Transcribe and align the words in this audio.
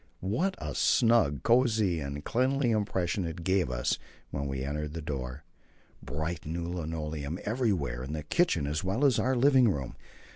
What 0.23 0.55
a 0.57 0.73
snug, 0.73 1.43
cosy, 1.43 1.99
and 1.99 2.25
cleanly 2.25 2.71
impression 2.71 3.23
it 3.23 3.43
gave 3.43 3.69
us 3.69 3.99
when 4.31 4.47
we 4.47 4.63
entered 4.63 4.93
the 4.93 5.01
door! 5.03 5.43
Bright, 6.01 6.43
new 6.43 6.67
linoleum 6.67 7.37
everywhere 7.45 8.01
in 8.03 8.13
the 8.13 8.23
kitchen 8.23 8.65
as 8.65 8.83
well 8.83 9.05
as 9.05 9.19
in 9.19 9.25
our 9.25 9.35
living 9.35 9.69
room. 9.69 9.95